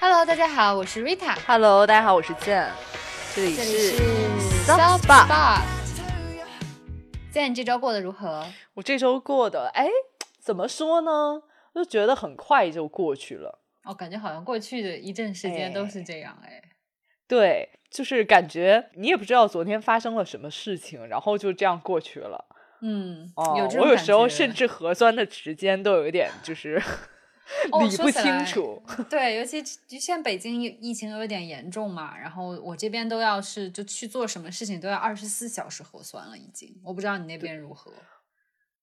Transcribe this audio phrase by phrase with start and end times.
[0.00, 1.36] Hello，大家好，我是 Rita。
[1.44, 2.70] Hello，大家好，我是健，
[3.34, 4.02] 这里是是
[4.64, 5.62] Soft Soft Spot Spot。
[7.32, 8.46] 健，你这周过得如何？
[8.74, 9.88] 我这周过得，哎，
[10.38, 11.42] 怎么说呢？
[11.74, 13.58] 就觉得很快就过去了。
[13.82, 16.62] 哦、感觉好像过去的一阵时间都是这样哎。
[17.26, 22.44] 对，就是感觉你也不知道昨天发生了什么事情，然后就这样过去了。
[22.82, 26.80] 嗯，哦，我有时候甚至核酸的时间都有一点就是
[27.72, 28.82] 哦理不清楚。
[29.08, 36.74] 对，尤其就现在北京疫疫情有点严重嘛，然后我这边都要是就去做什么事情都要二十四小时核酸了，已经。
[36.84, 37.92] 我不知道你那边如何。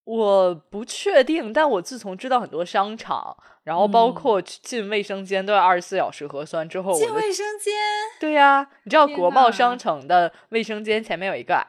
[0.04, 7.74] 我不确定，但我自从知道很多商场，然后包嗯括进卫生间都要二十四小时核酸之后，进卫生间，
[8.20, 11.66] 对呀、你知道国贸商城的卫生间前面有一个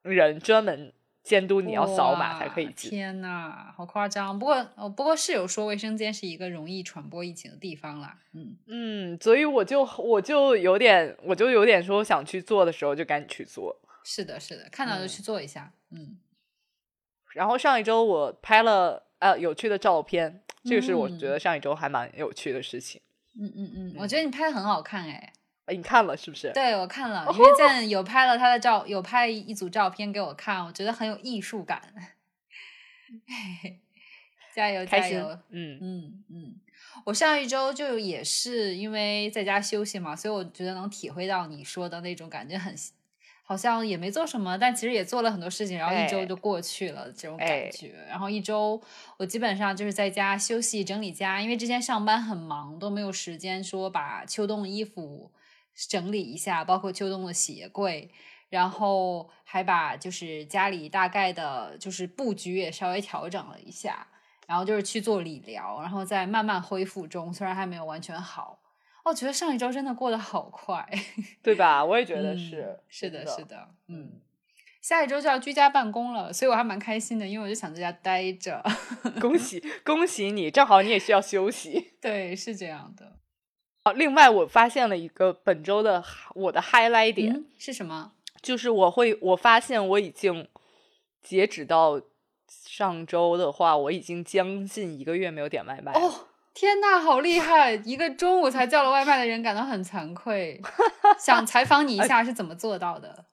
[0.00, 0.93] 人专门
[1.24, 2.90] 监督你要扫码才可以进。
[2.90, 4.38] 天呐，好夸张！
[4.38, 8.18] 不过哦，不过室友说卫生间是一个容易传播疫情的地方啦。
[8.34, 13.74] 嗯，嗯，所以我就我就有点我就有点说想去做的时候就赶紧去做。
[14.04, 15.72] 是的，是的，看到就嗯去做一下。
[15.90, 16.18] 嗯，
[17.32, 23.00] 然后上一周我拍了呃有趣的照片，这个是我嗯觉得上一周还蛮有趣的事情。
[23.40, 25.32] 嗯嗯嗯，我觉得你拍的很好看哎。
[25.66, 26.52] 哎，你看了是不是？
[26.52, 31.80] 对，我看了，哦因为 赞有拍了他的照，有拍一组照片给我看，我觉得很有艺术感。
[34.54, 35.38] 加 油加油！。
[35.50, 36.54] 嗯，嗯嗯，
[37.06, 42.74] 我上一周就也是因为在家休息嘛，所以我觉得能体会到你说的那种感觉很，
[43.42, 47.94] 好像也没做什么，但其实也做了很多事情，然后一周哎就过去了、这种哎感觉。
[48.08, 48.80] 然后一周
[49.18, 55.30] 我基本上就是在家休息整理家，因为之前上班很忙，都没有时间说把秋冬衣服
[55.88, 58.10] 整理一下，包括秋冬的鞋柜。
[58.50, 64.06] 然后还把就是家里大概的，就是布局也稍微调整了一下，
[64.46, 68.60] 然后就是去做理疗，然后在慢慢恢复中，虽然还没有完全好。
[69.04, 70.88] 哦，觉得上一周真的过得好快，
[71.42, 71.84] 对吧？
[71.84, 72.78] 我也觉得嗯是。
[72.88, 74.20] 是的，是的，嗯。
[74.80, 78.62] 下一周就要居家办公了，所以我还蛮开心的，因为我就想在家待着。
[79.20, 81.94] 恭喜 恭喜你，正好你也需要休息。
[82.00, 83.18] 对，是这样的。
[83.84, 86.02] 哦，另外我发现了一个本周的
[86.34, 88.12] 我的 highlight 点，嗯，是什么？
[88.40, 90.48] 就是我会我发现我已经
[91.22, 92.00] 截止到
[92.48, 95.92] 上周的话，我已经将近一个月没有点外卖。
[95.92, 97.74] 哦，天呐，好厉害！
[97.74, 100.60] 一个中午才叫了外卖的人感到很惭愧，
[101.20, 103.26] 想采访你一下是怎么做到的？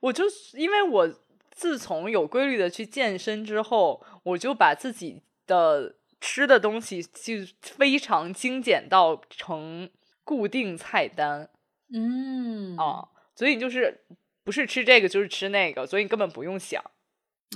[0.00, 1.08] 我就是因为我
[1.50, 9.90] 自从有规律的去健身之后，我就把自己的吃的东西就非常精简到成
[10.22, 11.50] 固定菜单
[11.92, 14.04] 嗯，啊，所以就是
[14.44, 16.80] 不是吃这个就是吃那个，所以你根本不用想。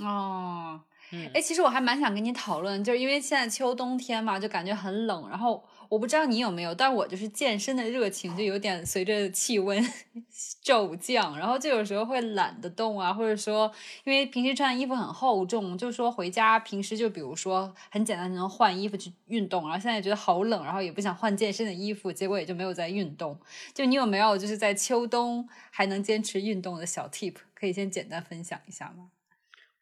[0.03, 0.81] 哦，
[1.13, 9.81] 嗯哎，其实我还蛮想跟你讨论，就是因为现在秋冬天嘛，就感觉很冷，然后我不知道你有没有，但我就是健身的热情就有点随着气温
[10.61, 13.71] 骤降，然后就有时候会懒得动啊，或者说
[14.03, 23.39] 因为平时穿的衣服很厚重，就说回家平时就比如说很简单的能换衣服去运动，然后现在觉得好冷，然后也不想换健身的衣服，结果也就没有在运动。
[23.73, 29.09] 就你有没有就是在秋冬还能坚持运动的小 tip，可以先简单分享一下吗？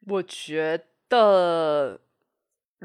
[0.07, 1.99] 我觉得，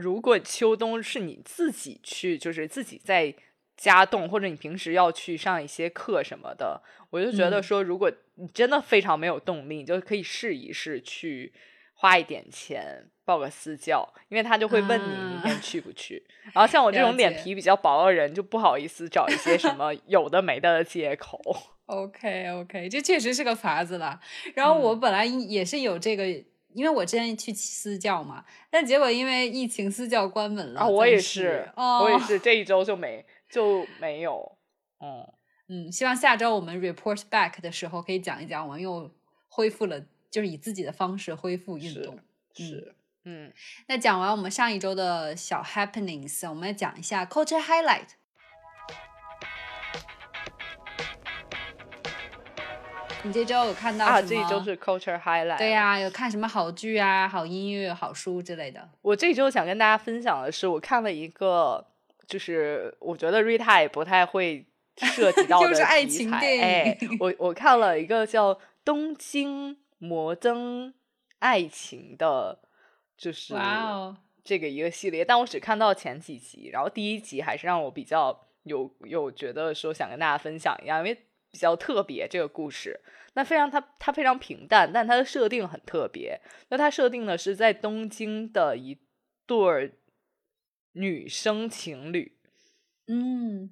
[0.01, 3.35] 如果秋冬是你自己去，就是自己在
[3.77, 11.53] 家动，或者你平时要去上一些课什么的，我就觉得嗯说，如果你真的非常没有动力，你就可以试一试去
[11.95, 16.23] 花一点钱报个私教，因为他就会问你明啊天去不去。
[16.53, 21.41] 然后像我 这种脸皮比较薄的人，就不好意思找一些什么有的没的的借口。
[21.87, 24.21] OK OK，这确实是个法子啦。
[24.55, 26.25] 然后我嗯本来也是有这个，
[26.75, 30.81] 因为我之前去私教嘛，但结果因为疫情私教关门了。
[30.81, 32.19] 啊，我也是，哦、我也。
[32.21, 34.57] 是，这一周就没就没有，
[35.01, 35.27] 嗯。
[35.73, 39.09] 嗯，希望下周我们 report back 的时候可以讲一讲，我们又
[39.49, 42.19] 恢复了，就是以自己的方式恢复运是动。
[42.57, 42.93] 是，
[43.23, 43.53] 嗯，
[43.87, 48.09] 那讲完我们上一周的小 happenings，我们来讲一下 culture highlight。
[53.23, 55.59] 你这周有看到啊，什么这一周是 culture highlight。
[55.59, 58.89] 对、呀、有看什么好剧啊、好音乐、好书之类的？
[59.03, 61.87] 我这一周想跟大家分享的是，我看了一个，
[62.27, 64.65] 就是我觉得 Rita 也不太会
[64.97, 70.95] 涉及 到的又是爱情电影哎，我我看了一个叫《东京摩登
[71.41, 72.59] 爱情》的，
[73.19, 83.01] 就是哇哦，这个一个系列，但我只看到前几集，然后第一集还是让我比较有有觉得说想跟大家分享一下，因为比较特别这个故事。
[83.35, 86.41] 那非常它它非常平淡，但它的设定很特别。
[86.69, 88.99] 那它设定的是在东京的一
[89.47, 89.93] 对儿
[90.93, 92.37] 女生情侣，
[93.07, 93.71] 嗯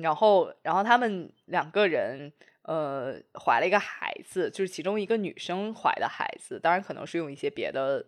[0.00, 2.32] 然后然后他们两个人
[2.62, 3.14] 呃
[3.44, 8.06] 怀了一个孩子，就是其中一个女生怀的孩子，当然可能是用一些别的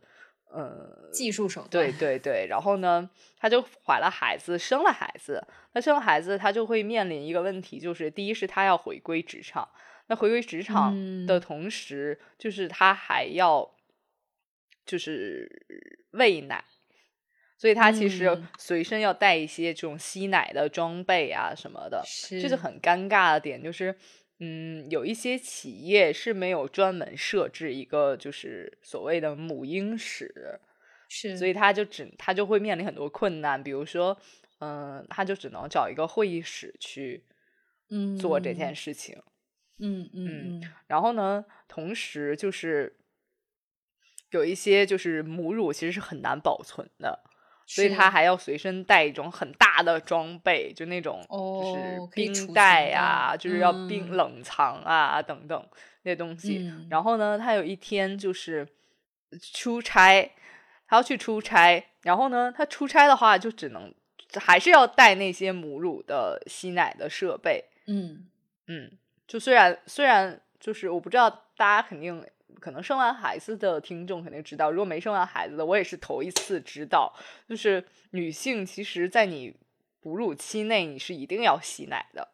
[0.51, 3.09] 呃技术手段，对对对，然后呢，
[3.39, 5.47] 她就怀了孩子，生了孩子。
[5.73, 9.69] 那生了孩子，她就会面临一个问题，就是第一是她要回归职场，
[10.07, 10.95] 那回归职场
[11.27, 11.41] 的嗯。
[11.41, 13.75] 同时，就是她还要
[14.85, 16.65] 就是喂奶，
[17.59, 18.49] 所以她其实嗯。
[18.59, 22.03] 随身要带一些这种吸奶的装备啊什么的。
[22.07, 22.41] 是。
[22.41, 23.95] 这就很尴尬的点就是，
[24.39, 30.61] 嗯，有一些企业是没有专门设置一个就是所谓的母婴室，
[31.09, 34.19] 是，所以他就只他就会面临很多困难，比如说，
[34.59, 37.25] 嗯、他就只能找一个会议室去
[37.89, 39.17] 嗯做这件事情。
[39.79, 42.97] 嗯嗯嗯然后呢，同时就是
[44.31, 47.25] 有一些就是母乳其实是很难保存的，
[47.67, 55.69] 所以他还要随身带一种很大的装备，就那种就哦是冰袋呀、的就是要冰嗯冷藏啊等等
[56.03, 56.59] 那东西。
[56.59, 58.67] 嗯然后呢，他有一天就是
[59.53, 60.31] 出差，
[60.87, 63.93] 他要去出差，然后呢，他出差的话就只能
[64.35, 67.65] 还是要带那些母乳的吸奶的设备。
[67.87, 68.27] 嗯
[68.69, 68.93] 嗯，
[69.27, 72.25] 就虽然虽然就是我不知道大家肯定
[72.61, 77.15] 可能生完孩子的听众肯定知道，如果没生完孩子的，我也是头一次知道，
[77.49, 79.55] 就是女性其实，在你
[80.01, 82.29] 哺乳期内你是一定要吸奶的。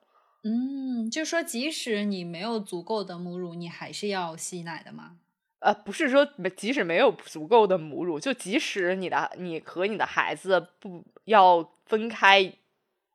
[0.45, 5.17] 嗯，就说即使你没有足够的母乳，你还是要吸奶的吗？
[5.61, 6.27] 呃，不是说
[6.57, 12.53] 即使没有足够的母乳，就即使你的你和你的孩子不要分开，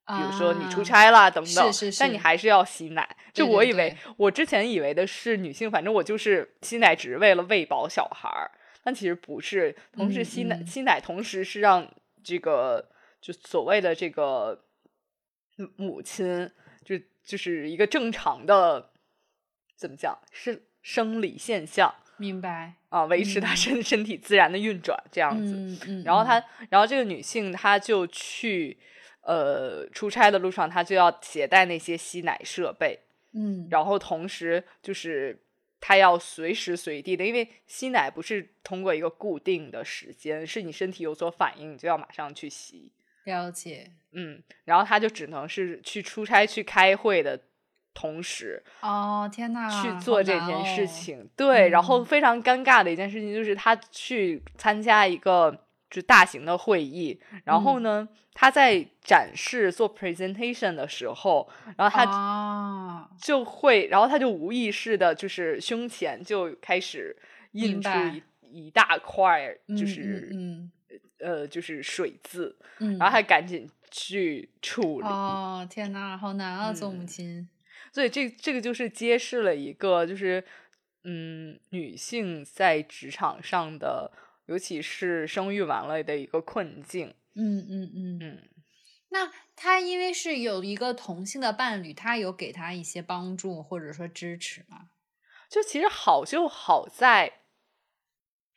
[0.07, 3.07] 比如说你出啊差啦等等，是是但你还是要吸奶。
[3.33, 8.50] 就我以为对我之前以为的是女性，反正我就是吸奶只是为了喂饱小孩儿，
[8.83, 9.75] 但其实不是。
[9.94, 11.88] 同时嗯吸奶、嗯吸奶，同时是让
[12.24, 12.89] 这个
[13.21, 14.63] 就所谓的这个
[15.57, 16.50] 母母亲，
[16.86, 18.92] 就就是一个正常的
[19.75, 21.94] 怎么讲是生理现象。
[22.19, 26.01] 明白，啊，维持她嗯身身体自然的运转这样子。
[26.03, 28.75] 然后她嗯，然后这个女性她就去
[29.27, 32.97] 呃出差的路上，他就要携带那些吸奶设备，
[33.33, 35.38] 嗯，然后同时就是
[35.81, 42.91] 他要随时随地的，因为吸奶不是通过一个固定的时间，是你身体有所反应，你就要马上去吸。
[43.25, 43.91] 了解。
[44.13, 47.38] 嗯，然后他就只能是去出差去开会的
[47.94, 50.85] 同时，哦，天呐，去做这件事哦。
[50.85, 51.29] 情。
[51.35, 57.84] 对，然后嗯非常尴尬的一件事情就是他去参加一个就大型的会议，然后嗯。
[57.84, 67.16] 呢，他在展示做 presentation 的时候，然后他啊，就会，然后他就无意识的，就是胸前就开始
[67.54, 70.72] 印出一一大块就是、嗯。
[71.19, 75.07] 呃，就是水渍，然后他赶紧去处理。
[75.07, 77.50] 哦，天呐，好难啊，做母嗯亲。
[77.92, 80.44] 所以这这个就是揭示了一个，就是
[81.06, 84.12] 嗯，女性在职场上的，
[84.47, 87.13] 尤其是生育完了的一个困境。
[87.35, 88.19] 嗯嗯嗯。
[88.21, 88.49] 嗯，
[89.09, 94.89] 那他因为是有一个同性的伴侣，他有给他一些帮助或者说支持吗？
[95.49, 97.31] 就其实好就好在，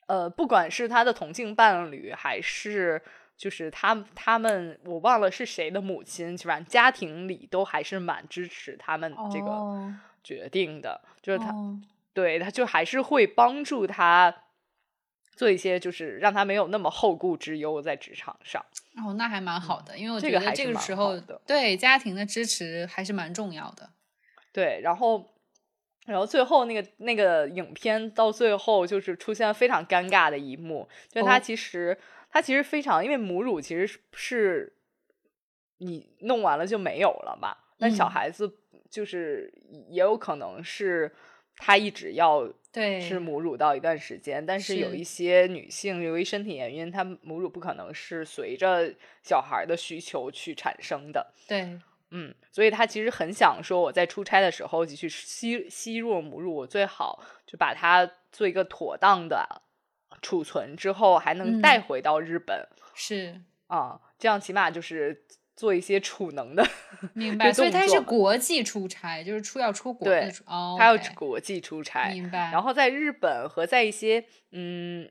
[0.08, 3.00] 呃，不管是他的同性伴侣，还是
[3.36, 11.50] 就是他他们，我忘了是谁的母亲，反正家庭里都还是蛮支持他们这个哦决定的，就是他。
[11.50, 11.81] 哦
[12.12, 14.34] 对，他就还是会帮助他
[15.41, 18.63] 做一些，就是让他没有那么后顾之忧在职场上。
[19.03, 23.89] 哦，那还蛮好的，因为我觉得这个时候的对家庭的支持还是蛮重要的。
[24.53, 25.35] 对，然后，
[26.05, 31.97] 然后最后那个那个影片到最后就是出现了非常尴尬的一幕，就是他哦其实、
[32.31, 34.77] 他其实非常，因为母乳其实是是
[35.79, 38.59] 你弄完了就没有了嘛，但小嗯孩子
[38.91, 39.51] 就是
[39.89, 41.11] 也有可能是
[41.62, 51.34] 他一直要对，吃母乳到一段时间，但是有一些女性由于身体原因，她母乳不可能是随着小孩的需求去产生的。
[51.46, 51.79] 对，
[52.10, 59.62] 嗯，所以她其实很想说，我在出差的时候就去吸吸入母乳，我最好就把它做一个妥当的
[60.22, 61.82] 储存，之后还能带嗯。
[61.82, 63.40] 回到日本是。
[63.67, 65.24] 啊、这样起码就是
[65.60, 66.67] 做一些储能的
[67.12, 67.52] 明白。
[67.52, 72.50] 所以他是国际出差，就是出要出国对哦，他要国际出差，明白。
[72.50, 75.06] 然后在日本和在一些嗯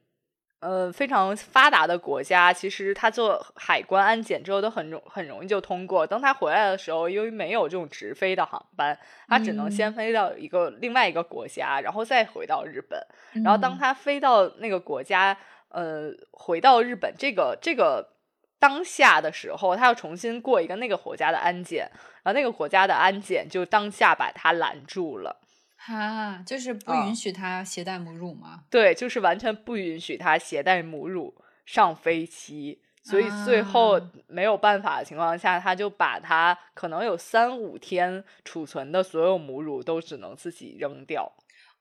[0.61, 6.07] 呃非常发达的国家，其实他做海关安检之后都很容很容易就通过。
[6.07, 12.99] 当他回来的时候，由于没有这种直飞的航班，他只能先嗯飞到一个另外一个国家，然后再回到日本。
[13.43, 15.37] 然后当嗯他飞到那个国家，
[15.69, 18.15] 呃，回到日本这个这个
[18.59, 21.89] 当下的时候，他要重新过一个那个国家的安检，
[22.23, 25.39] 然后那个国家的安检就当下把他拦住了。
[25.77, 28.65] 哈，就是不允许他携带母乳吗？
[28.69, 31.33] 对，就是完全不允许他携带母乳
[31.65, 32.81] 上飞机。
[33.01, 41.31] 所以最后没有办法的情况下，他就把他可能有三五天储存的所有母乳都只能自己扔掉。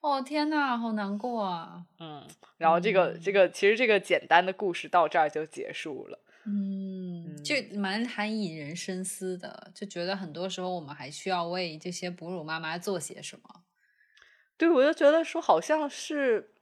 [0.00, 1.82] 哦天呐，好难过啊！
[1.98, 2.24] 嗯，
[2.56, 6.18] 然后这个这个其实这个简单的故事到这儿就结束了。
[6.48, 13.64] 嗯，就蛮还引人深思的，就觉得很多时候我们还需要为这些哺乳妈妈做些什么。
[14.56, 16.54] 对，我就觉得说好像是。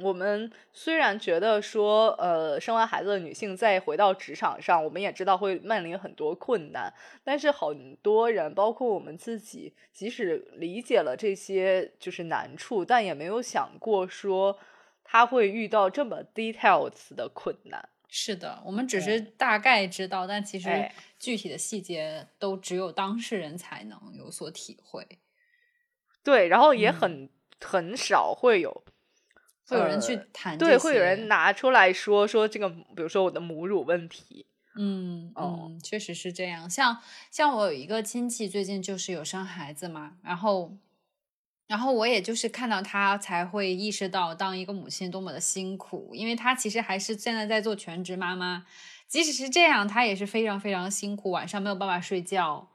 [0.00, 6.90] 我们虽然觉得说，呃，生完孩子的女性再回到职场上，我们也知道会面临很多困难，
[7.22, 14.58] 但是很多人，包括我们自己，即使理解了这些就是难处，但也没有想过说
[15.04, 17.90] 他会遇到这么 details 的困难。
[18.14, 25.18] 是的，我们只是大概知道，但其实具体的细节都只有当事人才能有所体会。
[26.22, 28.84] 对，然后也很很少会有。
[29.66, 34.44] 会有人去谈，对，会有人拿出来说说这个，比如说我的母乳问题，
[34.76, 36.68] 嗯嗯，确实是这样。
[36.68, 36.98] 像
[37.30, 40.76] 像我有一个亲戚，最近就是有生孩子嘛，然后
[41.72, 48.66] 然后我也就是看到她才会意识到当一个母亲多么的辛苦，因为她其实还是现在在做全职妈妈，
[49.08, 52.68] 即使是这样，她也是非常非常辛苦，晚上没有办法睡觉。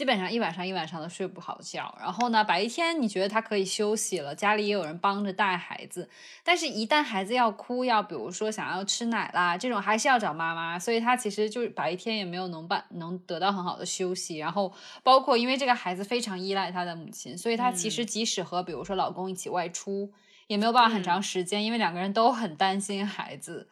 [0.00, 6.08] 基本上一晚上一晚上都睡不好觉，然后呢，白天你觉得他可以休息了，家里也有人帮着带孩子，
[6.42, 20.10] 但是一旦孩子要哭，要比如说想要吃奶啦，这种还是要找妈妈，所以他其实就是白天也没有能办能得到很好的休息，然后包括因为这个孩子非常依赖他的母亲，所以他其实即使和比如说老公一起外出，
[20.46, 23.68] 也没有办法很长时间，因为两个人都很担心孩子。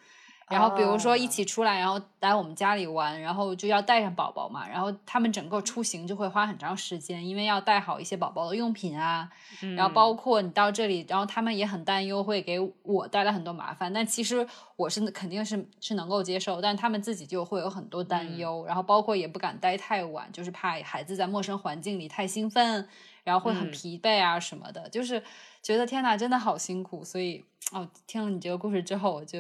[0.49, 9.28] 然后比如说一起出来，然后来我们家里玩，然后就要带上宝宝嘛，然后他们整个出行就会花很长时间，因为要带好一些宝宝的用品啊，
[9.76, 22.88] 然后包括你到这里，然后他们也很担忧会给我带来很多麻烦，但其实我是肯定是是能够接受，但他们自己就会有很多担忧，然后包括也不敢待太晚，就是怕孩子在陌生环境里太兴奋，
[23.23, 25.23] 然后会很疲惫啊什么的，就是
[25.62, 29.38] 觉得天呐，真的好辛苦，所以哦，听了你这个故事之后，我就。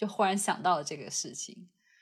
[0.00, 1.54] 就忽然想到了这个事情，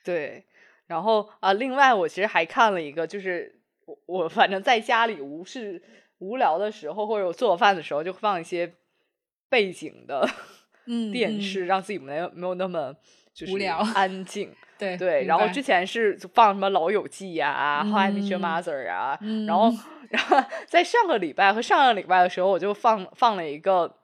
[0.05, 0.47] 对，
[0.87, 5.83] 然后啊，另外我其实还看了一个，就是我我反正在家里无事
[6.19, 8.73] 无聊的时候，或者我做饭的时候，就放一些
[9.49, 10.25] 背景的
[10.87, 12.95] 嗯 电视，让自己没有没有那么
[13.35, 14.55] 就是无聊安静。
[14.79, 19.73] 对对，然后之前是放什么《老友记》呀，《How I Met Your Mother》啊，然后
[20.09, 20.37] 然后
[20.69, 23.97] 在上个礼拜和上个礼拜的时候，我就放放了一个。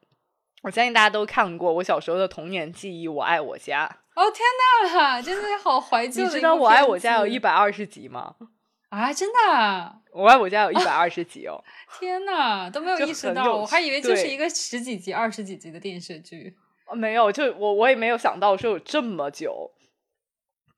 [0.64, 3.86] 我相信大家都看过我小时候的童年记忆《我爱我家》。
[4.20, 4.42] 哦天
[4.94, 6.22] 呐，真的好怀旧！
[6.24, 8.34] 你知道《我爱我家》有一百二十集吗？
[8.88, 9.96] 啊，真的！
[10.12, 11.62] 我爱我家有一百二十集哦！
[12.00, 16.56] 天呐，都没有意识到，我还以为就是一个十几集、二十几集的电视剧。
[16.94, 19.72] 没有，就我我也没有想到说有这么久。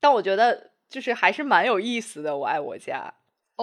[0.01, 3.13] 但我觉得就是还是蛮有意思的，《我爱我家》。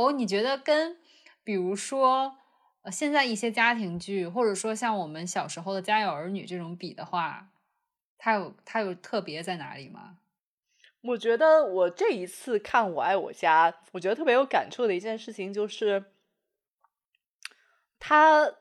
[0.01, 0.97] 哦，你觉得跟
[1.45, 2.37] 比如说？
[2.85, 7.49] 呃，现在一些家庭剧，或者说像我们小时候的《家有儿女》这种比的话，
[8.19, 10.19] 它有它有特别在哪里吗？
[11.01, 16.05] 我觉得我这一次看《我爱我家》，我觉得特别有感触的一件事情就是，
[17.99, 18.53] 它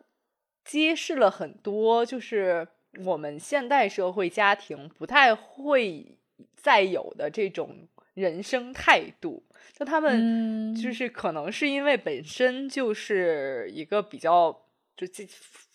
[0.64, 2.70] 揭示了很多就是
[3.04, 6.18] 我们现代社会家庭不太会
[6.56, 9.44] 再有的这种人生态度。
[9.72, 14.66] 就他们就是可能是因为本身就是一个比较
[14.96, 15.26] 就家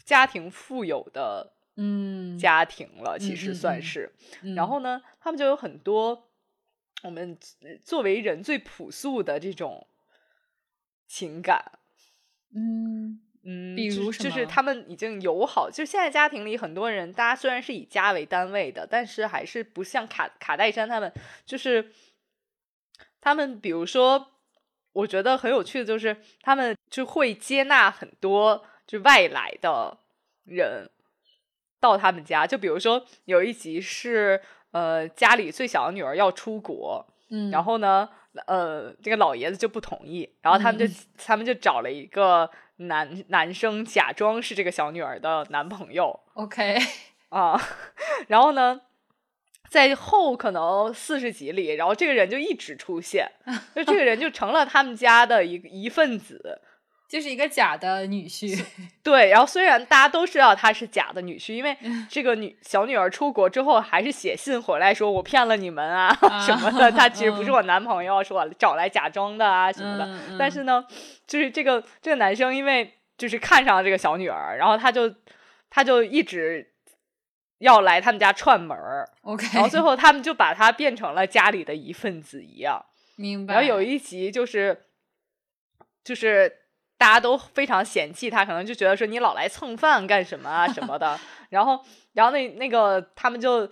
[0.04, 4.12] 家庭富有的嗯家庭了，其实算是。
[4.54, 6.30] 然后呢，他们就有很多
[7.02, 7.36] 我们
[7.82, 9.84] 作为人最朴素的这种
[11.08, 11.72] 情感。
[12.54, 21.12] 嗯嗯，比如就是他们已经友好，就现在家庭里很多人，大家虽然是以家为单位的，但是还是不像卡卡戴珊他们
[21.44, 21.90] 就是。
[23.20, 24.28] 他们比如说，
[24.92, 29.98] 我觉得很有趣的就是，他们就会接纳很多就外来的
[30.44, 30.88] 人
[31.80, 32.46] 到他们家。
[32.46, 38.08] 就比如说有一集是，呃，家里最小的女儿要出国，嗯，然后呢，
[38.46, 46.78] 呃，这个老爷子就不同意，然后他们就他们就找了一个男男生假装是这个小女儿的男朋友，OK，
[47.28, 47.60] 啊，
[48.28, 48.80] 然后呢。
[49.68, 53.30] 在后可能四十集里，然后这个人就一直出现，
[53.76, 56.60] 就这个人就成了他们家的一一份子，
[57.06, 58.64] 就是一个假的女婿。
[59.02, 61.76] 对，然后虽然大家都知道他是假的女婿，因为
[62.08, 66.14] 这个女小女儿出国之后还是写信回来说我骗了你们啊
[66.46, 70.08] 什么的，他其实不是我男朋友，是我找来假装的啊什么的。
[70.38, 70.82] 但是呢，
[71.26, 75.14] 就是这个这个男生因为就是看上了这个小女儿，然后他就
[75.68, 76.72] 他就一直。
[77.58, 82.84] 要来他们家串门儿，OK，然后最后他们就把他变成了家里的一份子一样，
[83.16, 83.54] 明白。
[83.54, 84.84] 然后有一集就是，
[86.04, 86.50] 就是
[86.96, 91.18] 大家都非常嫌弃他，可能就觉得说你老来蹭饭干什么啊什么的。
[91.50, 93.66] 然后，然后那那个他们就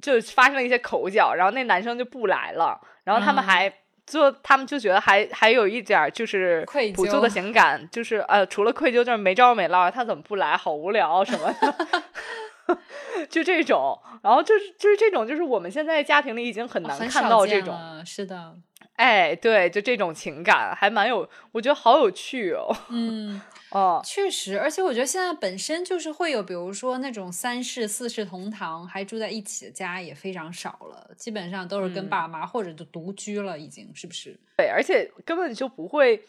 [0.00, 2.80] 就发生了一些口角，然后那男生就不来了。
[3.02, 3.72] 然后他们还
[4.06, 10.56] 就他们就觉得还还有一点就是愧疚的情感，就是呃，除了愧疚就是没招没落，他怎么不来？
[10.56, 11.74] 好无聊什么的。
[13.30, 18.56] 就这种，然后就是就是这种，就是我们现在家庭里已经很难看到这种，是的，
[18.94, 22.74] 哎，对，就这种情感还蛮有，我觉得好有趣哦。
[22.90, 34.38] 嗯，哦，确实，而且我觉得现在本身就是会有，比如说那种三世四世同堂还住在一起的家也非常少了，基本上都是跟爸妈或者就独居了，已经是不是？
[34.56, 36.24] 对，而且根本就不会。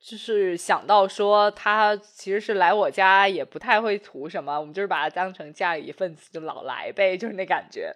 [0.00, 7.94] 就是想到说他其实是来我家也不太会图什么，我们就是把他当成家里一份子，就老来呗，就是那感觉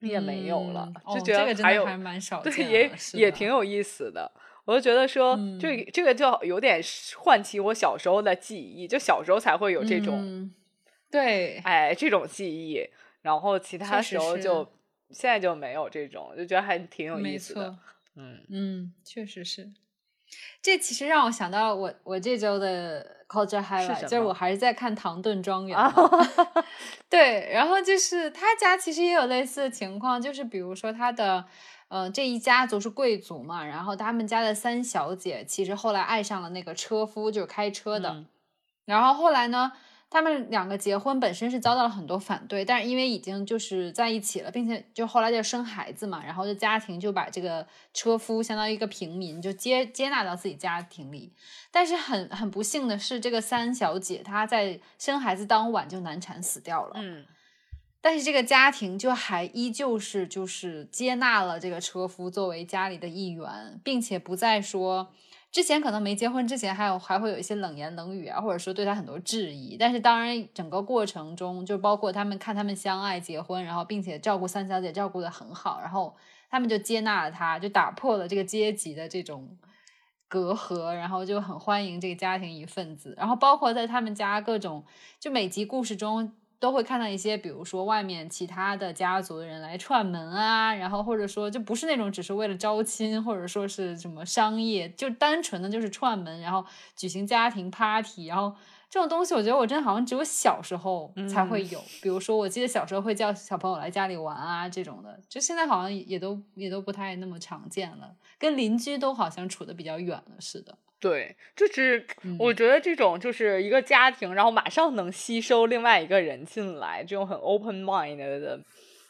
[0.00, 4.30] 也没有了，就觉得还有还蛮少，对，也也挺有意思的。
[4.66, 6.80] 我就觉得说这这个就有点
[7.16, 10.50] 唤起我小时候的记忆，就小时候才会有这种，
[11.10, 12.84] 对，哎，这种记忆，
[13.22, 14.64] 然后其他时候就
[15.10, 17.78] 现在就没有这种，就觉得还挺有意思的，
[18.16, 19.70] 嗯嗯，确实是。
[20.62, 25.78] 这其实让我想到我我这周的 culture highlight，就是我还是在看《唐顿庄园》。
[27.08, 31.44] 对，然后就是他家其实也有类似的情况，就是比如说他的
[31.88, 38.24] 呃这一家族是贵族嘛，然后他们家的三小姐其实后来爱上了那个车夫，就是开车的，
[38.84, 39.72] 然后后来呢。
[40.08, 51.32] 他们两个结婚本身是遭到了很多反对，但是因为已经就是在一起了，并且就后来就生孩子嘛，然后就家庭就把这个车夫相当于一个平民就接接纳到自己家庭里。
[51.72, 56.92] 但是很很不幸的是，这个三小姐她在生孩子当晚就难产死掉了。
[56.94, 57.26] 嗯，
[58.00, 65.12] 但是这个家庭就还依旧是就是接纳了这个车夫作为家里的一员，并且不再说。
[65.52, 69.76] 之前可能没结婚之前还有还会有一些冷言冷语啊，或者说对他很多质疑。
[69.78, 76.14] 但是当然整个过程中，就包括他们看他们相爱结婚，然后并且照顾三小姐照顾的很好，然后
[76.50, 79.56] 他们就接纳了他，就打破了这个阶级的这种
[80.28, 83.14] 隔阂，然后就很欢迎这个家庭一份子。
[83.16, 84.84] 然后包括在他们家各种
[85.18, 86.34] 就每集故事中。
[86.58, 96.64] 都会看到一些，比如说外面其他的家族的人来串门啊，然后或者说就不是那种只是为了招亲，或者说是什么商业，就单纯的就是串门，然后
[96.96, 98.54] 举行家庭 party，然后
[98.88, 101.78] 这种东西，我觉得我真的好像只有小时候才会有。
[102.00, 110.78] 比如说，我记得小时候会叫小朋友来家里玩啊，这种的，就现在好像也都也都不太那么常见了，跟邻居都好像处的比较远了似的。
[110.98, 112.06] 对，就是
[112.38, 118.58] 我觉得这种就是一个家庭，然后马上能吸收另外一个人进来，这种很 open mind 的，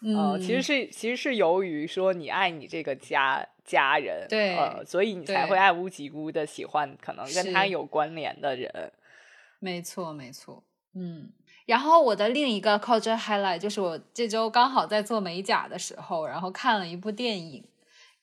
[0.02, 8.92] 呃，其实是其实是由于说你爱你这个家家人，对，呃，所以你才会爱屋及乌的喜欢可能跟他有关联的人。
[9.60, 11.30] 没错，没错，嗯。
[11.66, 17.64] 然后我的另一个 culture highlight 就是我这周刚好在做美甲的时候，然后看了一部电影。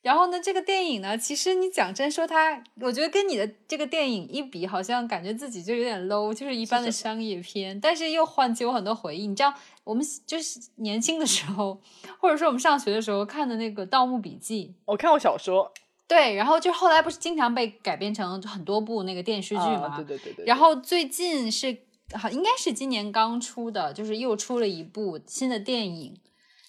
[0.04, 9.26] 然后呢，这个电影呢，其实你讲真说它，我觉得跟你的这个电影一比，好像感觉自己就有点 low，就是一般的商业片，但是又唤起我很多回忆。
[9.28, 9.54] 你知道，
[9.86, 11.80] 我们就是年轻的时候，
[12.20, 15.72] 或者说我们上学的时候看的那个《盗墓笔记》，我看过小说。
[16.06, 19.96] 对，然后就后来不是经常被改编成很多部那个电视剧嘛？
[19.96, 20.46] 对对对对。
[20.46, 21.78] 然后最近是
[22.12, 26.18] 好，应该是今年刚出的，就是又出了一部新的电影，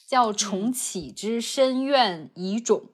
[0.06, 2.84] 叫《重启之深渊遗种》。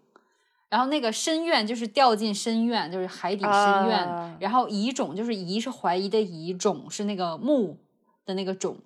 [0.70, 4.36] 然后那个深渊就是掉进深渊，就是海底深渊。
[4.38, 7.76] 然后遗种就是疑是怀疑的疑，种是那个木
[8.24, 8.78] 的那个种。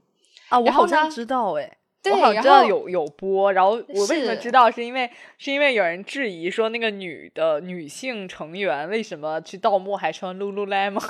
[0.49, 1.77] 啊，我好像知道哎，
[2.11, 3.53] 我好像知道有有播。
[3.53, 4.71] 然后我为什么知道？
[4.73, 11.05] 是因为是因为有人质疑说那个女的女性成员为什么去盗墓还穿 lululemon？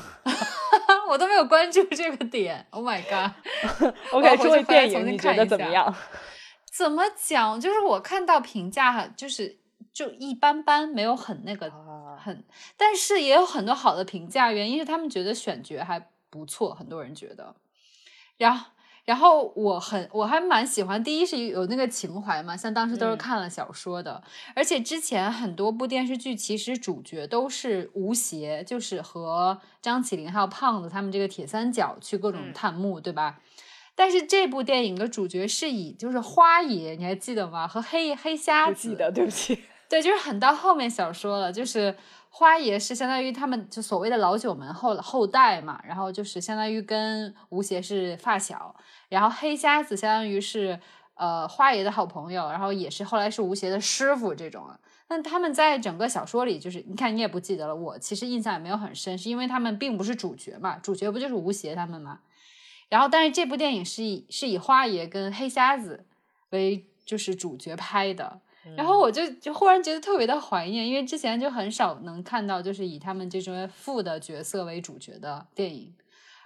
[1.08, 2.66] 我都没有关注这个点。
[2.70, 5.94] Oh my god！OK，说 电影你觉得怎么样？
[6.76, 7.60] 怎么讲？
[7.60, 9.58] 就是我看到评价就是。
[9.94, 11.70] 就一般般，没有很那个
[12.18, 12.44] 很，
[12.76, 17.54] 但是也有很多好的评价，原因是他们觉得选角还不错，很多人觉得。
[18.36, 18.66] 然后，
[19.04, 24.20] 然后我很我还蛮喜欢，第一是有那个情怀嘛，像当时都是嗯看了小说的，
[24.56, 33.38] 而且之前很多部电视剧其实主角都是吴邪，就是和张起灵还有胖子他们这个铁三角去各种嗯探墓，对吧？
[33.94, 37.68] 但是这部电影的主角是以就是花爷，你还记得吗？
[37.68, 39.62] 和黑黑瞎子，不记得，对不起。
[39.94, 41.96] 对，就是很到后面小说了，就是
[42.28, 48.74] 花爷是相当于他们就所谓的老九门后后代嘛，然后就是相当于跟吴邪是发小，
[49.08, 50.80] 然后黑瞎子相当于是
[51.14, 54.76] 呃花爷的好朋友，然后也是后来是吴邪的师傅这种啊。
[55.06, 62.18] 但他们在整个小说里，就是你看你也不记得了，我其实印象也没有很深，是因为他们并不是主角嘛，主角不就是吴邪他们嘛。
[62.88, 66.04] 然后，但是这部电影是以是以花爷跟黑瞎子
[66.50, 68.40] 为就是主角拍的，
[68.76, 75.94] 然后我就就忽然觉得特别的怀念，因为之前就很少能看到就是以他们这种副的角色为主角的电影。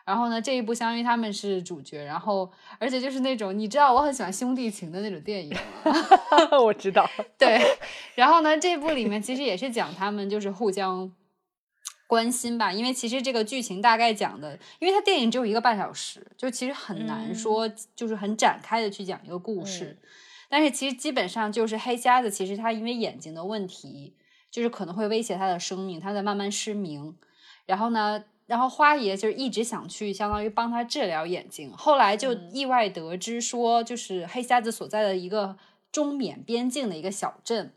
[0.05, 5.55] 然后呢，这一部相当于他们是主角，然后而且就是那种你知道我很喜欢兄弟情的那种电影
[5.85, 5.93] 吗，
[6.65, 7.61] 我知道， 对。
[8.15, 11.13] 然后呢，这部里面其实也是讲他们就是互相
[12.07, 19.99] 关心吧，因为其实这个剧情大概讲的，因为它电影只有一个半小时，就其实很难嗯说就是很展开的去讲一个故事。
[20.49, 24.15] 但是其实基本上就是黑瞎子，其实他因为眼睛的问题，
[24.51, 27.17] 就是可能会威胁他的生命，他在慢慢失明。
[27.67, 35.57] 然后呢，然后花爷就是一直想去相当于帮他治疗眼睛，后来就意外得知说，就是黑瞎子所在的一个
[35.93, 37.73] 中缅边境的一个小镇。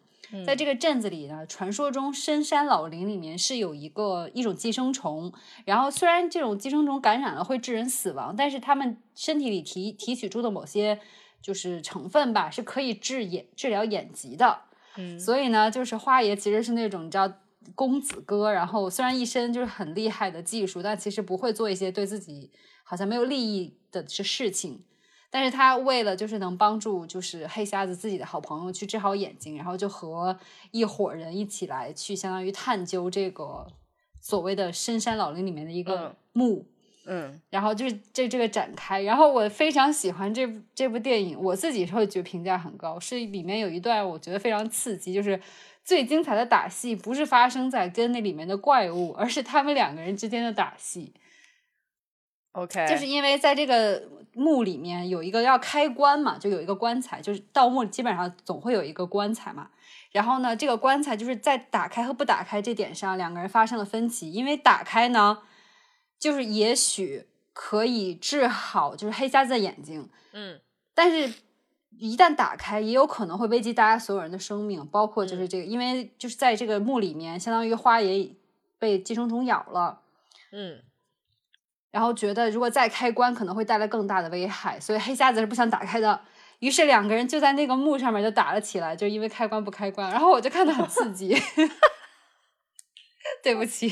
[0.45, 5.33] 在这个镇子里呢，传说中深山老林里面是有一个一种寄生虫，
[5.65, 11.01] 然后虽然这种寄生虫感染了会致人死亡，但是他们身体里提提取出的某些
[11.41, 14.61] 就是成分吧，是可以治眼治疗眼疾的。
[14.97, 17.31] 嗯所以呢，就是花爷其实是那种你知道
[17.75, 22.51] 公子哥，然后虽然一身就是很厉害的技术，但其实不会做一些对自己
[22.83, 24.83] 好像没有利益的事事情。
[25.29, 30.37] 但是他为了就是能帮助就是黑瞎子自己的好朋友去治好眼睛，然后就和
[30.71, 33.65] 一伙人一起来去相当于探究这个
[34.19, 36.55] 所谓的深山老林里面的一个嗯墓。
[36.57, 36.65] 嗯
[37.49, 45.39] 然后就是这这个展开，然后我非常喜欢这部这部电影，我自己会觉得评价很高，是里面有一段我觉得非常刺激，就是
[45.83, 51.13] 最精彩的打戏不是发生在跟那里面的怪物，而是他们两个人之间的打戏
[52.51, 59.69] ，，OK，就是因为在这个墓里面有一个要开棺嘛，就有一个棺材，就是盗墓基本上总会有一个棺材嘛。
[60.11, 64.31] 然后呢，这个棺材就是在打开和不打开这点上，两个人发生了分歧。
[64.31, 65.39] 因为打开呢，
[66.21, 70.61] 就是也许可以治好就是黑瞎子的眼睛，嗯
[70.93, 71.33] 但是
[71.97, 78.29] 一旦打开，也有可能会危及大家所有人的生命，包括就是这个，因为就是在这个墓里面，相当于花也
[78.77, 80.01] 被寄生虫咬了。
[80.51, 80.83] 嗯
[81.89, 86.21] 然后觉得如果再开关可能会带来更大的危害，所以黑瞎子是不想打开的。
[86.59, 90.09] 于是两个人就在那个墓上面就打了起来，就因为开关不开关。
[90.11, 91.35] 然后我就看得很刺激
[93.41, 93.89] 对不起。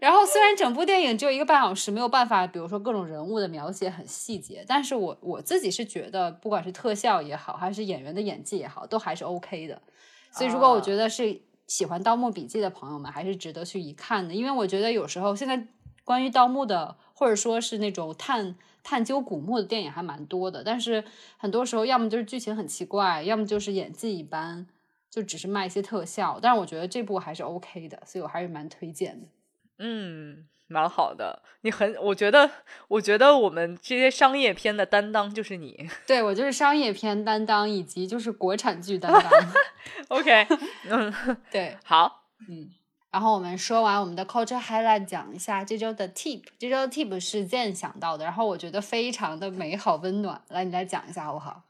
[0.00, 9.80] 然后虽然整部电影只有一个半小时，没有办法，比如说各种人物的描写很细节，但是我我自己是觉得，不管是特效也好，还是演员的演技也好，都还是 OK 的。
[10.32, 15.66] 所以如果我觉得是喜欢《盗墓笔记》的朋友们，还是值得去一看的，因为我觉得有时候现在
[16.04, 21.04] 关于盗墓的，或者说是那种探探究古墓的电影还蛮多的，但是
[21.38, 24.66] 很多时候要么就是剧情很奇怪，要么就是演技一般，
[25.08, 26.40] 就只是卖一些特效。
[26.42, 29.26] 但是我觉得这部还是 OK 的，所以我还是蛮推荐的。
[29.78, 31.42] 嗯，蛮好的。
[31.62, 32.50] 你很，我觉得，
[32.88, 35.88] 我觉得我们这些商业片的担当就是你。
[36.06, 39.22] 对我就是商业片担当，以及就是国产剧担当。
[40.08, 40.46] OK，
[40.88, 41.12] 嗯，
[41.50, 42.70] 对，好，嗯。
[43.10, 46.42] 然后我们说完我们的 culture highlight，讲一下这周的 tip。
[46.58, 50.42] 这周的 tip 是 Zen 想到的，然后我觉得非常的美好温暖。
[50.48, 51.62] 来，你来讲一下好不好？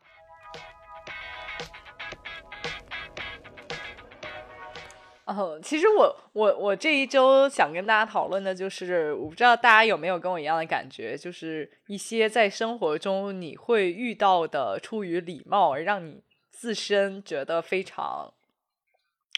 [5.27, 18.35] 哦，其实我我我这一周想跟大家讨论的就是，我不知道大家有没有跟我一样的感觉，就是一些在生活中你会遇到的出于礼貌而让你自身觉得非常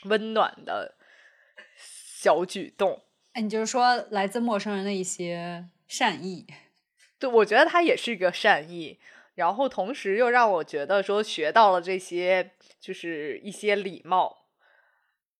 [0.06, 0.96] 温暖的
[1.76, 3.02] 小举动。
[3.34, 6.46] 哎，你就是说来自陌生人的一些善意。
[7.20, 8.98] 对，我觉得它也是一个善意，
[9.36, 14.45] 然后同时又让我觉得说学到了这些，就是一些礼貌。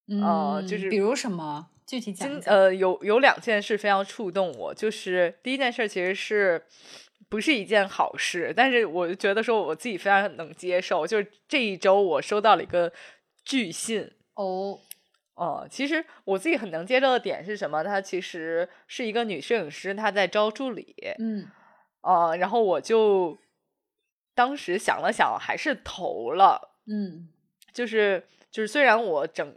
[0.09, 2.55] 呃嗯，就是比如什么具体讲讲？
[2.55, 6.64] 呃有有两件事非常触动我，就是第一件事其实是
[7.29, 12.92] 不是一件好事，但是我就觉得说我自己非常能接受，就是这一周我收到了一个
[13.45, 14.12] 拒信。
[14.35, 14.79] 哦，
[15.35, 17.83] 哦，其实我自己很能接受的点是什么？
[17.83, 20.95] 她其实是一个女摄影师，她在招助理。
[21.19, 21.49] 嗯
[22.03, 23.37] 呃，然后我就
[24.37, 26.77] 当时想了想，还是投了。
[26.87, 27.29] 嗯
[27.73, 28.25] 就是
[28.57, 29.55] 就是，虽然我整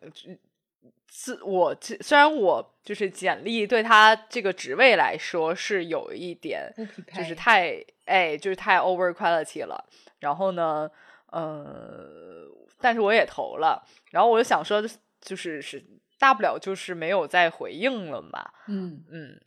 [1.07, 6.69] 自我虽然我就是简历对他这个职位来说是有一点
[7.15, 9.87] 就是太哎，就是太 over quality 了。
[10.19, 10.91] 然后呢，
[11.27, 12.45] 呃，
[12.81, 13.81] 但是我也投了，
[14.11, 14.83] 然后我就想说，
[15.21, 15.81] 就是是
[16.19, 18.51] 大不了就是没有再回应了嘛。
[18.67, 19.39] 嗯嗯，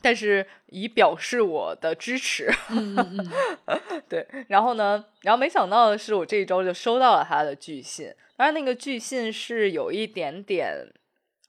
[0.00, 2.48] 但是以表示我的支持。
[2.70, 3.32] 嗯嗯
[3.66, 8.14] 嗯， 对，然后呢，然后没想到的是，我这一周就收到了他的拒信。
[8.38, 10.72] 当然，那个巨信是有一点点，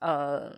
[0.00, 0.52] 呃，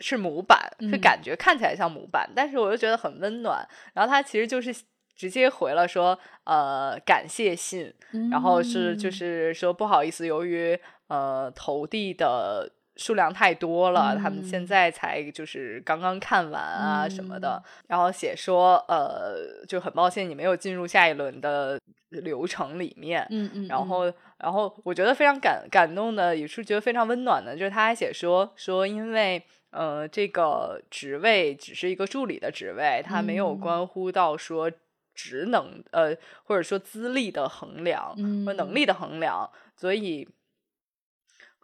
[0.00, 0.58] 是模板，
[0.90, 1.00] 是嗯。
[1.00, 3.64] 感觉看起来像模板，但是我又觉得很温暖。
[3.94, 4.74] 然后他其实就是
[5.14, 7.94] 直接回了说，呃，感谢信，
[8.28, 9.12] 然后是就嗯。
[9.12, 14.66] 是说不好意思，由于呃投递的数量太多了，他们现嗯。
[14.66, 17.84] 在才就是刚刚看完啊什么的，嗯。
[17.88, 21.80] 然后写说呃就很抱歉你没有进入下一轮的
[22.10, 29.42] 流程里面，嗯嗯，然后然后我觉得非常感感动的，也是觉得非常温暖的，就是他还写说说因为。
[29.70, 33.60] 呃，这个职位只是一个助理的职位，它没有嗯。
[33.60, 34.72] 关乎到说
[35.14, 38.74] 职能，呃，或者说资历的衡量，嗯或能。
[38.74, 40.26] 力的衡量，所以，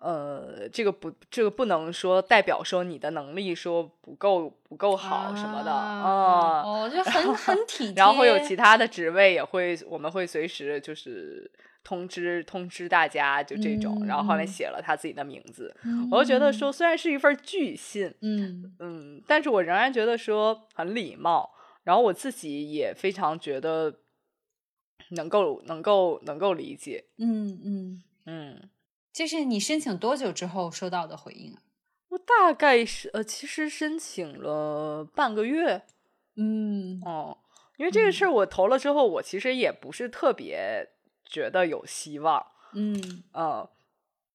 [0.04, 11.50] 呃，这个不，这个不能说代表说你的能力说不够不够好什么的，啊嗯，哦，就很 很体贴，然后会有其他的职位也会，我们会随时就是
[11.82, 14.46] 通知通知大家，就这种，然后后来嗯。
[14.46, 18.76] 写了他自己的名字，嗯，我就觉得说，虽然是一份拒信，嗯。
[18.80, 24.00] 嗯，但是我仍然觉得说很礼貌，然后我自己也非常觉得
[25.10, 28.68] 能够能够能够理解，嗯嗯，嗯，
[29.14, 31.62] 这是你申请多久之后收到的回应啊？
[32.08, 35.82] 我大概是呃，其实申请了半个月，
[36.34, 37.00] 嗯。
[37.04, 37.38] 哦，
[37.76, 40.88] 因为这个事儿我投了之后，我其实也不是特别
[41.24, 43.22] 觉得有希望，嗯。
[43.32, 43.70] 呃，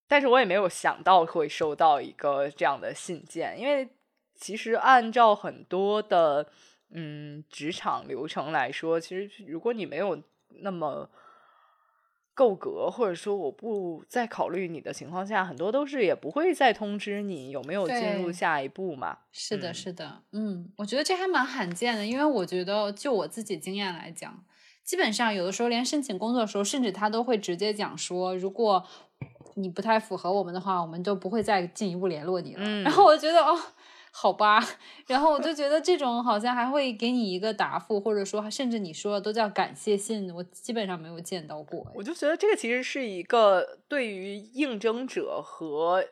[0.07, 3.89] 但是我也没有想到会收到一个这样的信件，因为
[4.33, 6.49] 其实按照很多的
[6.91, 10.23] 嗯职场流程来说，其实如果你没有
[10.61, 11.09] 那么
[12.39, 19.17] 够格，或者说我不再考虑你的情况下，很多都是也不会再通知你有没有进入下一步嘛。
[19.33, 24.41] 是的，嗯是的，嗯，我觉得这还蛮罕见的，因为我觉得就我自己经验来讲，
[24.85, 28.81] 基本上有的时候连申请工作的时候，甚至他都会直接讲说，如果
[29.55, 32.61] 你不太符合我们的话，我们就不会再进一步联络你了。
[32.63, 33.59] 嗯 然后我觉得哦。
[34.11, 34.59] 好吧，
[35.07, 41.85] 然后我就觉得这种好像还会给你一个答复，或者说甚至你说的都叫感谢信，我基本上没有见到过。
[41.95, 46.05] 我就觉得这个其实是一个对于应征者和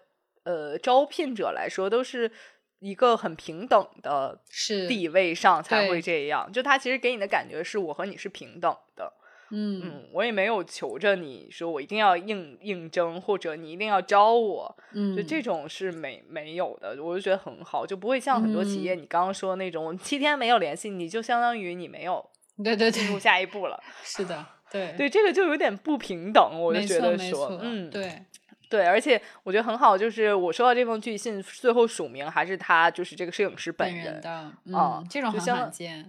[0.44, 2.32] 呃招聘者来说都是
[2.80, 6.52] 一个很平等的是地位上才会这样。
[6.52, 9.12] 就他其实给你的感觉是我和你是平等的，
[9.52, 9.82] 嗯。
[9.84, 19.02] 嗯，我也没有求着你说我一定要应应征或者你一定要招我，嗯，就这种是没没有的，我就觉得很好，就不会像很多企业嗯。
[19.02, 22.24] 你刚刚说的那种，我七天没有联系你就相当于你没有
[22.64, 23.80] 对对进入，下一步了。
[24.04, 24.94] 是的， 对。
[24.98, 28.22] 对，这个就有点不平等，我就觉得说，，嗯，对，
[28.70, 36.06] 对，而且我觉得很好，就是我收到这封拒信，最后署名还是他，就是这个摄影师本人，人的，啊嗯，这种很罕见，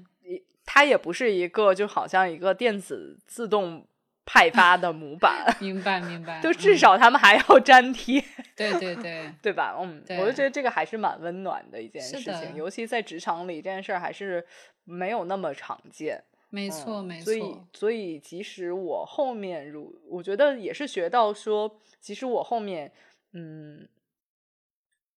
[0.70, 3.86] 他也不是一个就好像一个电子自动
[4.26, 6.78] 派发的模板，明 白明白，就至嗯。
[6.78, 8.22] 少他们还要粘贴，
[8.54, 9.74] 对对对， 对吧？
[9.80, 14.46] 嗯，我就觉得这个还是蛮温暖的一件事情，尤其在职场里，这件事儿还是
[14.84, 16.22] 没有那么常见。
[16.50, 22.92] 没错嗯没所以，所以即使我后面如，我觉得也是学到说，即使我后面，
[23.32, 23.88] 嗯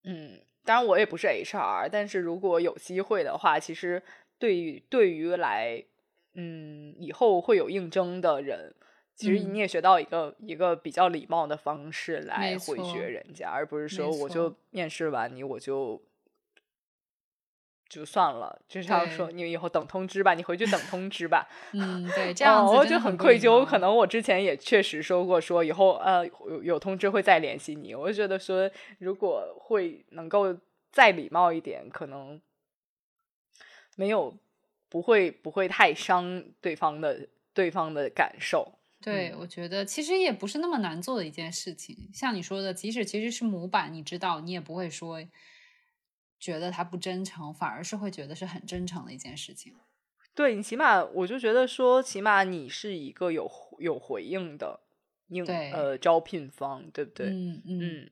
[0.04, 4.02] 嗯，当然我也不是 HR，但是如果有机会的话，其实
[4.42, 5.84] 对于对于来，
[6.34, 8.74] 嗯，以后会有应征的人。
[9.14, 16.02] 其实嗯你也学到一个、一个比较礼貌的方式来回错绝人家，而不是说我就面试完你我就
[17.88, 21.48] 就算了，就像说你以后等通知吧，你回去等通知吧。
[21.74, 23.64] 嗯，对， 这样哦、我就很愧疚。
[23.64, 27.94] 可能我之前也确实说过，说以后呃有有通知会再联系你。
[27.94, 30.58] 我就觉得说，如果会能够
[30.90, 32.42] 再礼貌一点，可能
[33.96, 34.38] 没有
[34.90, 38.80] 不会不会太伤对方的对方的感受。
[39.02, 42.10] 对，我觉得其实也不是那么难做的一件事情。
[42.14, 45.20] 像你说的，即使其实是模板，你知道，你也不会说
[46.40, 49.74] 觉得他不真诚，反而是会觉得是很真诚的一件事情。
[50.36, 53.50] 对你起码我就觉得说，起码你是一个有
[53.80, 54.80] 有回应的
[55.30, 57.28] 应对呃招聘方，对不对？
[57.28, 57.80] 嗯嗯。
[57.80, 58.10] 嗯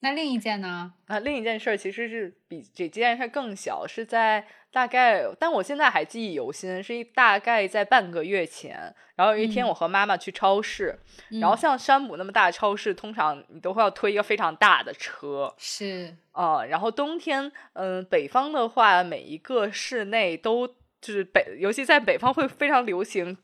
[0.00, 0.94] 那另一件呢？
[1.06, 8.94] 啊，另一件事儿其实是比这件事更小，是在大概，但我现在还记忆犹新，是一大概在半个月前。
[9.16, 10.96] 然后有一天，我和妈妈去超市，
[11.40, 15.52] 然后像山姆那么大的超市，通常你都会要推一个非常大的车。
[15.56, 20.68] 是啊，然后冬天，嗯，北方的话，每一个室内都
[21.00, 23.36] 就是北，尤其在北方会非常流行。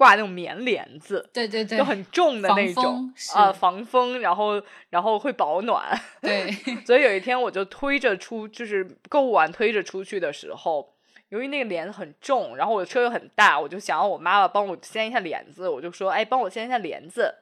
[0.00, 5.94] 挂那种棉帘子，对对对，就很重的那种呃，防风，然后然后会保暖。
[6.22, 6.50] 对，
[6.86, 10.94] 所以有一天我就推着出，就是购物完推着出去的时候，
[11.28, 17.34] 由于那个帘子很重，然后我的车又很大，我就想要我妈妈帮我掀一下帘子，我就说，哎，帮我掀一下帘子。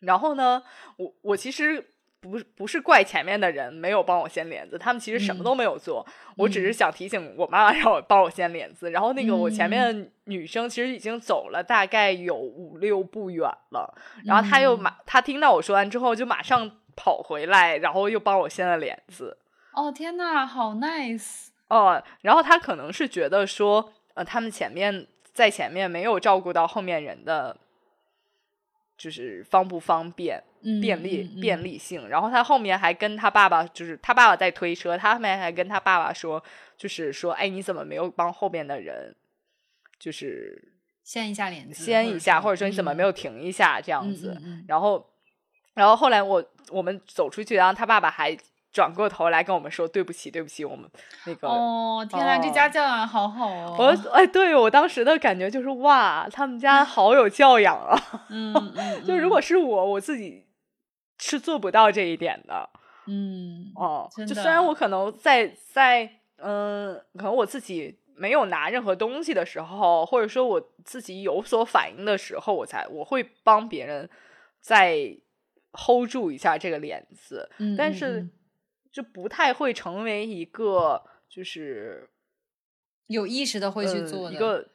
[0.00, 0.62] 然后呢，
[0.98, 1.94] 我我其实。
[2.20, 6.06] 不不是怪前面的人没有帮我掀帘子，他们其实什么都没有做，
[6.36, 8.90] 我只是想提醒我妈妈 让我帮我掀帘子。
[8.90, 19.38] 然后那个我前面女生其实已经走了大概有五六步远了，然后她又马她听到我说完之后就马上跑回来，然后又帮我掀了帘子。
[19.72, 22.02] 哦天呐，好 nice 哦！
[22.20, 27.56] 然后她可能是觉得说，呃，他们前面在前面没有照顾到后面人的。
[28.98, 30.44] 就是方不方便、
[30.80, 32.08] 便利、便利性。
[32.08, 36.42] 然后他后面还跟他爸爸，就是他爸爸在推车，他后面还跟他爸爸说，
[36.76, 39.14] 就是说，哎，你怎么没有帮后边的人，
[39.98, 44.40] 就是掀一下帘子，掀一下，或者说你怎么没有停一下这样子。
[44.68, 45.10] 然后，
[45.74, 48.36] 然后后来我我们走出去，然后他爸爸还。
[48.72, 50.88] 转过头来跟我们说对不起，对不起，我们
[51.24, 53.74] 那个哦，天呐，这家教养好好哦！
[53.76, 58.00] 我哎，对我当时的感觉就是哇，他们家好有教养啊！
[58.28, 60.44] 嗯嗯， 就如果是我，我自己
[61.20, 62.68] 是做不到这一点的。
[63.06, 74.10] 嗯哦，就虽然我可能在在嗯，可能我自己没有拿任何东西的时候，或者说我自己有所反应的时候，我才我会帮别人
[74.60, 75.16] 再
[75.72, 78.28] hold 住一下这个帘子，但是。
[78.92, 82.10] 就不太会成为一个就是
[83.06, 84.68] 有意识的会去做一个，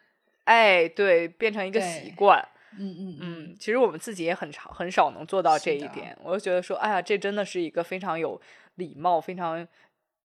[0.45, 2.47] 哎，对，变成一个习惯。
[2.77, 6.17] 嗯嗯嗯，其实我们自己也很少很少能做到这一点。
[6.23, 8.41] 我就觉得说，哎呀，这真的是一个非常有
[8.75, 9.67] 礼貌、非常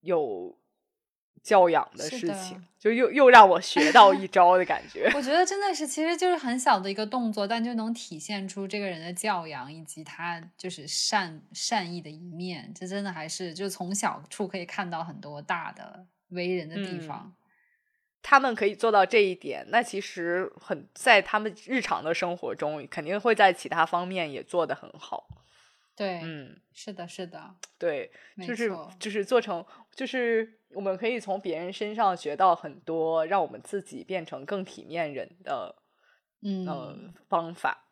[0.01, 0.55] 有。
[1.43, 5.11] 教养的事情，就又又让我学到一 招的感觉。
[5.15, 12.71] 我觉得真的是，其实就是很小的一个动作，但就能体现出这个人的教养以及他就是善善意的一面。
[12.75, 17.33] 这真的还是就从小处可以看到很多大的为人的地方。
[18.21, 25.27] 他们可以做到这一点，那其实很在他们日常的生活中，肯定会在其他方面也做得很好。
[25.95, 28.11] 对，嗯，是的，是的，对，
[28.45, 30.57] 就是就是做成就是。
[30.73, 35.75] 我们可以从别人身上学到很多，让我们自己变成更体面人的
[36.43, 37.89] 嗯方法。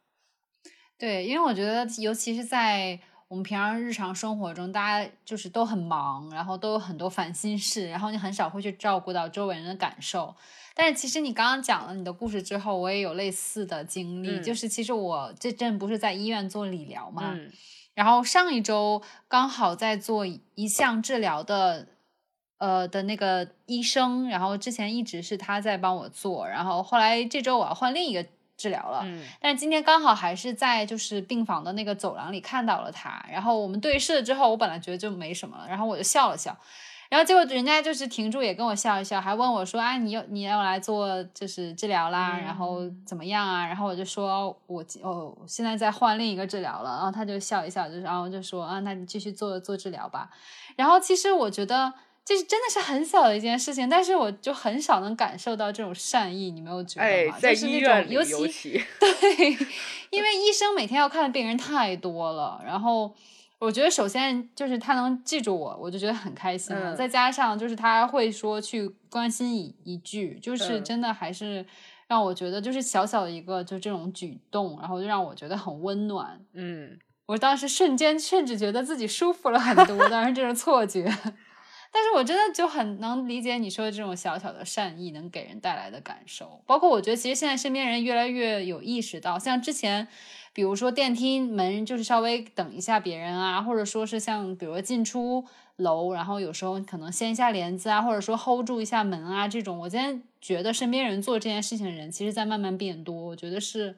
[0.98, 2.98] 对，因为我觉得，尤其是在
[3.30, 10.36] 我们平常日常生活中，大家就是都很忙，然后都有很多烦心事，然后你很少会去照顾到周围人的感受。
[10.74, 17.38] 但是，其实你刚刚讲了你的故事之后，我也有类似的经历，就是其实我这阵不是在医院做理疗嘛，
[17.94, 21.88] 然后上一周刚好在做一项治疗的。
[22.60, 28.26] 呃的那个医生，然后之前一直是他在帮我做，然后后来这周我要换另一个
[28.60, 36.54] 治疗了，嗯，但是今天刚好还是在就是病房的那个走廊里看到了他，然后我们对视了之后，我本来觉得就没什么了，然后我就笑了笑，
[37.08, 43.66] 然后结果人家就是停住也跟我笑一笑，还问我说啊，你要你要来做就是治疗啦，然后怎么样啊？
[43.66, 50.30] 然后我就说我哦现在在换另一个治疗了，然后他就笑一笑，就是然后就说啊，那你继续做做治疗吧。
[50.76, 51.94] 然后其实我觉得。
[52.30, 57.40] 这是真的是很小的一件事情，但是我就很少能感受到这种善意，你没有觉得吗？
[57.40, 59.58] 就是那种尤其 对，
[60.12, 63.12] 因为医生每天要看的病人太多了，然后
[63.58, 66.94] 我觉得首先就是他能记住我，我就觉得很开心了。
[66.96, 71.66] 再加上就是他会说去关心一一句，就是真的还是
[72.08, 76.40] 让我觉得就是小小的一个就这种举动，然后就让我觉得很温暖。
[76.54, 81.12] 嗯，我当时瞬间甚至觉得自己舒服了很多，当然这种错觉。
[81.92, 90.08] 但是我真的就很能理解你说的这种小小的善意能给人带来的感受，包括我觉得其实现在身边人越来越有意识到，像之前，
[90.54, 95.46] 比如说电梯门就是稍微等一下别人啊，或者说是像比如说进出
[95.78, 103.96] 楼，然后有时候可能掀一下帘子啊，或者说 hold 住一下门啊这种，我今天觉得身边人做这件事情的人，其实在慢慢变多，我觉得是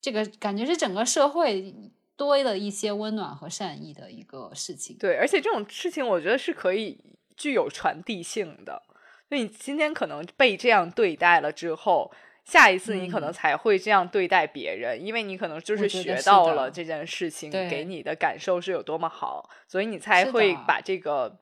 [0.00, 1.74] 这个感觉是整个社会
[2.16, 4.96] 多了一些温暖和善意的一个事情。
[4.98, 6.98] 对，而且这种事情我觉得是可以。
[7.36, 8.80] 具有传递性的，
[9.28, 12.08] 就你今天可能被这样对待了之后，
[12.44, 21.40] 下一次你可能才会这样对待别人，因为你可能就是学到了这件事情给你的感受是有多么好，所以你才会把这个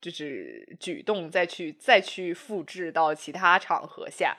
[0.00, 4.36] 就是举动再去再去复制到其他场合下。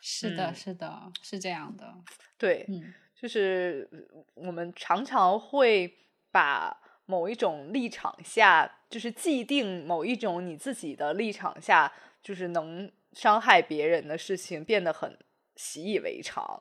[0.00, 1.94] 是的，嗯是的，是这样的。
[2.36, 2.92] 对，嗯
[3.22, 3.88] 就是
[4.34, 5.94] 我们常常会
[6.32, 15.16] 把某一种立场下，就是既定某一种你自己的立场下，就是能伤害别人的事情变得很
[15.54, 16.60] 习以为常。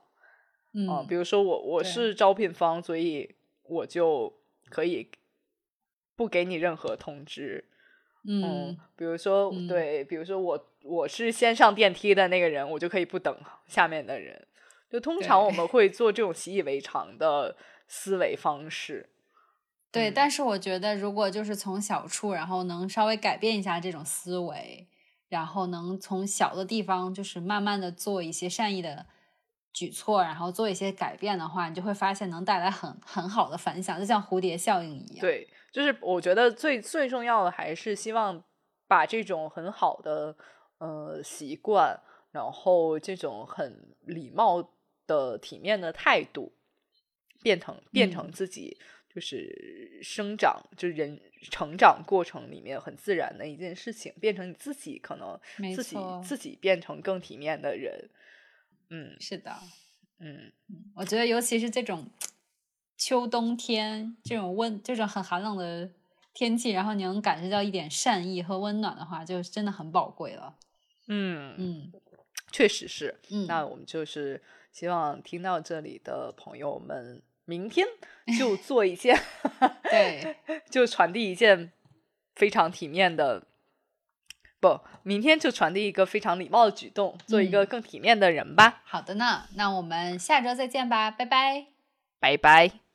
[0.74, 3.34] 嗯，啊，比如说我我是招聘方，所以
[3.64, 4.32] 我就
[4.70, 5.09] 可以
[6.16, 7.66] 不给你任何通知。
[8.24, 13.36] 嗯比如说、嗯对，比如说我我是先上电梯的那个人，我就可以不等
[13.66, 14.47] 下面的人。
[14.91, 17.55] 就通常我们会做这种习以为常的
[17.87, 19.09] 思维方式。
[19.91, 24.87] 对，嗯但是我觉得，如果就是从小处，然后能稍微改变一下这种思维，
[25.29, 29.05] 然后能从小的地方，就是慢慢的做一些善意的
[29.73, 38.43] 举措，然后做一些改变的话，你就会发现能带来很很好的反响，就像蝴蝶效应一样。，对，就是我觉得最最重要的还是希望
[38.87, 40.35] 把这种很好的
[40.79, 41.99] 呃习惯，
[42.31, 44.61] 然后这种很礼貌
[45.08, 46.54] 的体面的态度，
[47.41, 48.78] 变成变成嗯自己
[49.14, 55.39] 就是生长，就是人成长过程里面很自然的一件事情，变成你自己可能
[55.76, 58.10] 自己自己变成更体面的人。
[58.89, 59.56] 嗯是的，
[60.20, 60.52] 嗯，
[60.95, 62.10] 我觉得尤其是这种
[62.97, 65.89] 秋冬天这种温这种很寒冷的
[66.34, 70.58] 天气，然后你能感受到一点善意和温暖的话，就真的很宝贵了。
[71.08, 71.91] 嗯嗯
[72.52, 73.20] 确实是。
[73.30, 74.41] 嗯，那我们就是
[74.72, 77.86] 希望听到这里的朋友们，明天
[78.38, 79.19] 就做一件，
[79.84, 80.38] 对，
[80.69, 81.72] 就传递一件
[82.36, 83.43] 非常体面的，
[84.59, 88.82] 不，明天就传递一个非常礼貌的举动，做一个嗯更体面的人吧。
[88.86, 91.67] 好的呢，那我们下周再见吧，拜拜。
[92.19, 92.90] 拜拜。